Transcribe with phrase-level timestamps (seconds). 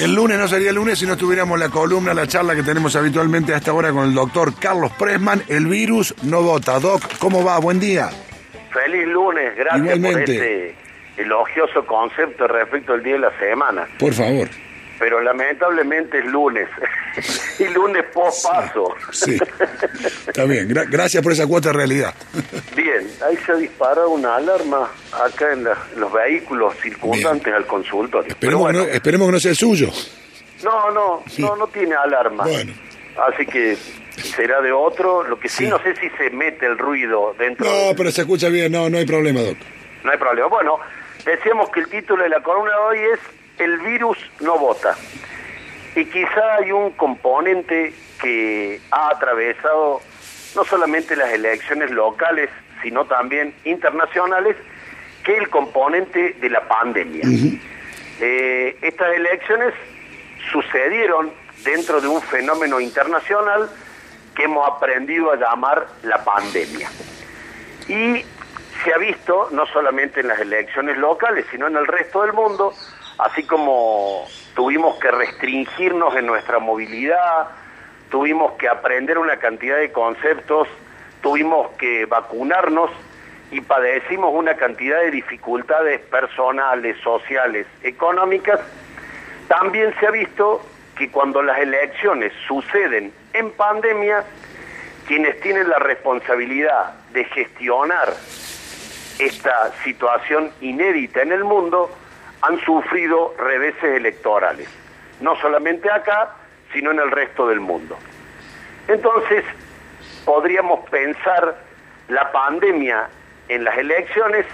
[0.00, 2.94] El lunes no sería el lunes si no tuviéramos la columna, la charla que tenemos
[2.96, 5.42] habitualmente hasta ahora con el doctor Carlos Presman.
[5.48, 6.78] El virus no vota.
[6.78, 7.58] Doc, ¿cómo va?
[7.58, 8.10] Buen día.
[8.72, 10.20] Feliz lunes, gracias Igualmente.
[10.24, 10.74] por ese
[11.18, 13.86] elogioso concepto respecto al día de la semana.
[13.98, 14.48] Por favor.
[15.02, 16.68] Pero lamentablemente es lunes.
[17.58, 18.94] y lunes post paso.
[19.10, 19.36] Sí.
[20.28, 20.68] Está bien.
[20.70, 22.14] Gra- gracias por esa cuota de realidad.
[22.76, 24.88] Bien, ahí se dispara una alarma
[25.24, 28.28] acá en, la- en los vehículos circundantes al consultorio.
[28.30, 29.88] Esperemos, bueno, que no, esperemos que no sea el suyo.
[30.62, 32.44] no, no, no, no tiene alarma.
[32.44, 32.72] Bueno.
[33.28, 33.76] Así que
[34.36, 35.24] será de otro.
[35.24, 35.66] Lo que sí, Sí.
[35.68, 37.66] no sé si se mete el ruido dentro.
[37.66, 38.70] No, pero se escucha bien.
[38.70, 39.56] No, no hay problema, Doc.
[40.04, 40.46] No hay problema.
[40.46, 40.78] Bueno,
[41.24, 43.20] decíamos que el título de la columna de hoy es
[43.58, 44.96] El virus no vota.
[45.94, 50.00] Y quizá hay un componente que ha atravesado
[50.54, 52.50] no solamente las elecciones locales,
[52.82, 54.56] sino también internacionales,
[55.24, 57.22] que es el componente de la pandemia.
[58.20, 59.74] Eh, estas elecciones
[60.50, 61.32] sucedieron
[61.64, 63.70] dentro de un fenómeno internacional
[64.34, 66.90] que hemos aprendido a llamar la pandemia.
[67.88, 68.24] Y
[68.84, 72.74] se ha visto, no solamente en las elecciones locales, sino en el resto del mundo,
[73.18, 77.48] así como tuvimos que restringirnos en nuestra movilidad,
[78.10, 80.68] tuvimos que aprender una cantidad de conceptos,
[81.22, 82.90] tuvimos que vacunarnos
[83.50, 88.60] y padecimos una cantidad de dificultades personales, sociales, económicas,
[89.48, 90.62] también se ha visto
[90.96, 94.24] que cuando las elecciones suceden en pandemia,
[95.06, 98.14] quienes tienen la responsabilidad de gestionar
[99.18, 101.90] esta situación inédita en el mundo
[102.42, 104.68] han sufrido reveses electorales,
[105.20, 106.34] no solamente acá,
[106.72, 107.96] sino en el resto del mundo.
[108.88, 109.44] Entonces,
[110.24, 111.56] podríamos pensar
[112.08, 113.08] la pandemia
[113.48, 114.46] en las elecciones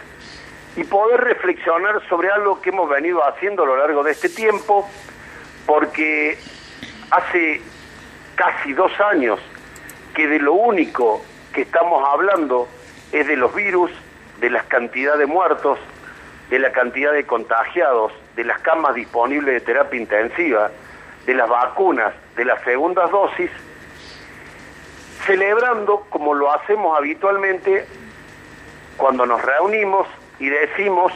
[0.77, 4.89] y poder reflexionar sobre algo que hemos venido haciendo a lo largo de este tiempo,
[5.67, 6.39] porque
[7.11, 7.61] hace
[8.35, 9.41] casi dos años
[10.15, 12.69] que de lo único que estamos hablando
[13.13, 13.91] es de los virus,
[14.41, 15.79] de la cantidad de muertos,
[16.51, 20.71] de la cantidad de contagiados, de las camas disponibles de terapia intensiva,
[21.27, 23.51] de las vacunas, de las segundas dosis,
[25.27, 27.87] celebrando como lo hacemos habitualmente
[28.97, 30.07] cuando nos reunimos
[30.39, 31.13] y decimos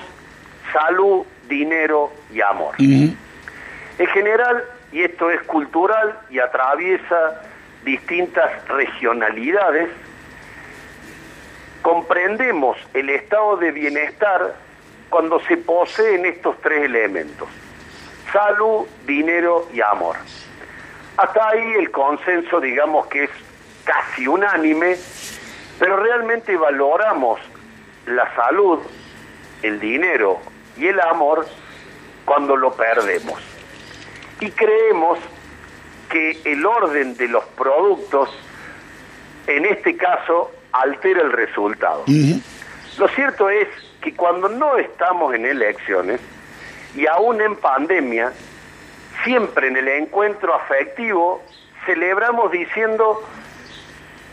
[0.72, 2.74] salud, dinero y amor.
[2.78, 3.16] En
[4.08, 7.42] general, y esto es cultural y atraviesa
[7.84, 9.88] distintas regionalidades,
[11.82, 14.54] comprendemos el estado de bienestar
[15.12, 17.46] cuando se poseen estos tres elementos,
[18.32, 20.16] salud, dinero y amor.
[21.18, 23.30] Hasta ahí el consenso, digamos que es
[23.84, 24.96] casi unánime,
[25.78, 27.40] pero realmente valoramos
[28.06, 28.78] la salud,
[29.62, 30.40] el dinero
[30.78, 31.46] y el amor
[32.24, 33.38] cuando lo perdemos.
[34.40, 35.18] Y creemos
[36.08, 38.30] que el orden de los productos,
[39.46, 42.04] en este caso, altera el resultado.
[42.98, 43.68] Lo cierto es
[44.02, 46.20] que cuando no estamos en elecciones
[46.94, 48.32] y aún en pandemia,
[49.24, 51.42] siempre en el encuentro afectivo
[51.86, 53.22] celebramos diciendo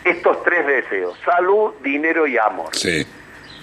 [0.04, 2.76] estos tres deseos, salud, dinero y amor.
[2.76, 3.06] Sí.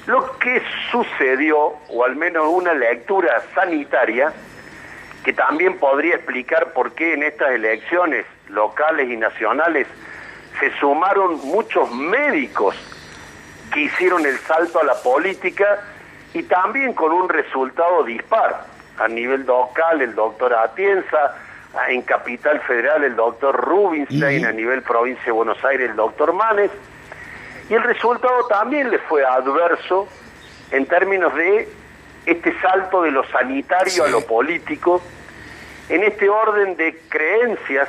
[0.07, 4.33] Lo que sucedió, o al menos una lectura sanitaria,
[5.25, 9.89] que también podría explicar por qué en estas elecciones locales y nacionales
[10.61, 12.77] se sumaron muchos médicos
[13.73, 15.83] que hicieron el salto a la política
[16.37, 18.67] y también con un resultado dispar.
[18.99, 21.35] A nivel local, el doctor Atienza,
[21.89, 26.71] en Capital Federal, el doctor Rubinstein, a nivel provincia de Buenos Aires, el doctor Manes.
[27.71, 30.09] Y el resultado también le fue adverso
[30.73, 31.71] en términos de
[32.27, 35.01] este salto de lo sanitario a lo político,
[35.89, 37.89] en este orden de creencias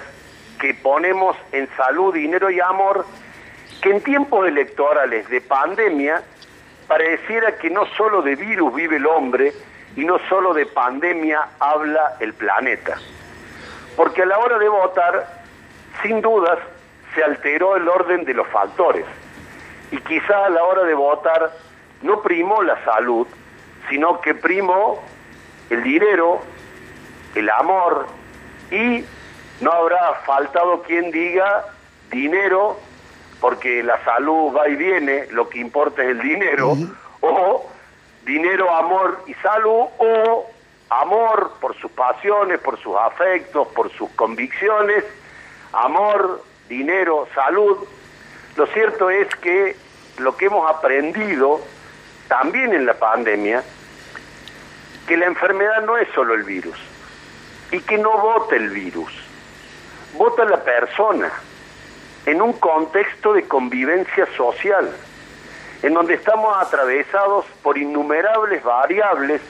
[0.57, 3.05] que ponemos en salud, dinero y amor,
[3.81, 6.23] que en tiempos electorales de pandemia
[6.87, 9.53] pareciera que no solo de virus vive el hombre
[9.95, 12.97] y no solo de pandemia habla el planeta.
[13.95, 15.43] Porque a la hora de votar,
[16.01, 16.59] sin dudas,
[17.15, 19.05] se alteró el orden de los factores.
[19.91, 21.51] Y quizá a la hora de votar
[22.03, 23.27] no primó la salud,
[23.89, 25.01] sino que primó
[25.69, 26.41] el dinero,
[27.35, 28.07] el amor
[28.71, 29.03] y
[29.61, 31.65] no habrá faltado quien diga
[32.11, 32.79] dinero,
[33.39, 36.75] porque la salud va y viene, lo que importa es el dinero,
[37.21, 37.69] o
[38.25, 40.45] dinero, amor y salud, o
[40.89, 45.03] amor por sus pasiones, por sus afectos, por sus convicciones,
[45.73, 47.77] amor, dinero, salud.
[48.55, 49.75] Lo cierto es que
[50.17, 51.61] lo que hemos aprendido
[52.27, 53.63] también en la pandemia,
[55.07, 56.77] que la enfermedad no es solo el virus.
[57.69, 59.11] y que no vota el virus,
[60.13, 61.29] vota la persona
[62.27, 64.91] en un contexto de convivencia social,
[65.81, 69.41] en donde estamos atravesados por innumerables variables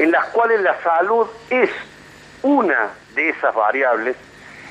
[0.00, 1.70] en las cuales la salud es
[2.42, 4.16] una de esas variables,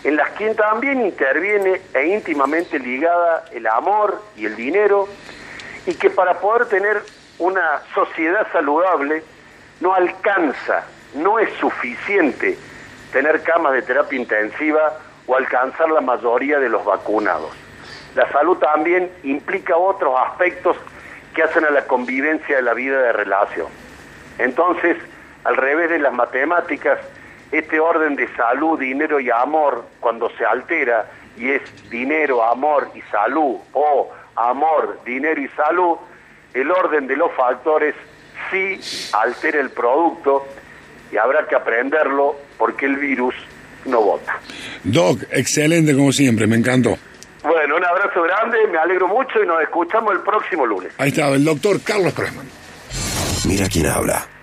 [0.03, 5.07] en las que también interviene e íntimamente ligada el amor y el dinero,
[5.85, 7.03] y que para poder tener
[7.39, 9.23] una sociedad saludable
[9.79, 10.83] no alcanza,
[11.13, 12.57] no es suficiente
[13.13, 17.51] tener camas de terapia intensiva o alcanzar la mayoría de los vacunados.
[18.15, 20.77] La salud también implica otros aspectos
[21.33, 23.67] que hacen a la convivencia de la vida de relación.
[24.37, 24.97] Entonces,
[25.43, 26.99] al revés de las matemáticas,
[27.51, 31.05] este orden de salud, dinero y amor, cuando se altera
[31.37, 35.97] y es dinero, amor y salud, o amor, dinero y salud,
[36.53, 37.95] el orden de los factores
[38.51, 38.79] sí
[39.13, 40.45] altera el producto
[41.11, 43.35] y habrá que aprenderlo porque el virus
[43.85, 44.39] no vota.
[44.83, 46.97] Doc, excelente como siempre, me encantó.
[47.43, 50.93] Bueno, un abrazo grande, me alegro mucho y nos escuchamos el próximo lunes.
[50.97, 52.47] Ahí estaba el doctor Carlos Pressman.
[53.47, 54.25] Mira quién habla.